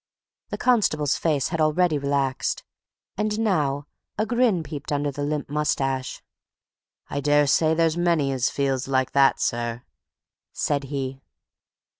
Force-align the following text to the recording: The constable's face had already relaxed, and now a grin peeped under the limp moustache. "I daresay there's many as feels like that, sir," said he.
The 0.49 0.57
constable's 0.57 1.15
face 1.15 1.49
had 1.49 1.61
already 1.61 1.99
relaxed, 1.99 2.63
and 3.17 3.37
now 3.39 3.85
a 4.17 4.25
grin 4.25 4.63
peeped 4.63 4.91
under 4.91 5.11
the 5.11 5.21
limp 5.21 5.47
moustache. 5.47 6.23
"I 7.11 7.19
daresay 7.19 7.75
there's 7.75 7.97
many 7.97 8.31
as 8.31 8.49
feels 8.49 8.87
like 8.87 9.11
that, 9.11 9.39
sir," 9.39 9.83
said 10.53 10.85
he. 10.85 11.21